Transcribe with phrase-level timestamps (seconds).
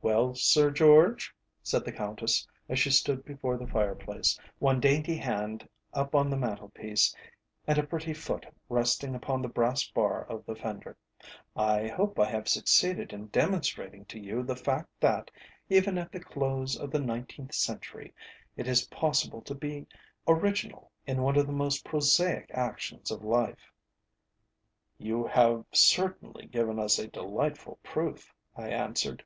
[0.00, 5.16] "Well, Sir George," said the Countess, as she stood before the fire place, one dainty
[5.16, 7.12] hand up on the mantel piece
[7.66, 10.96] and a pretty foot resting upon the brass bar of the fender,
[11.56, 15.32] "I hope I have succeeded in demonstrating to you the fact that,
[15.68, 18.14] even at the close of the Nineteenth Century,
[18.56, 19.84] it is possible to be
[20.28, 23.72] original in one of the most prosaic actions of life."
[24.96, 29.24] "You have certainly given us a delightful proof," I answered.